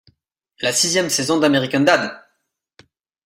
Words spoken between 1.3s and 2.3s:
dAmerican Dad!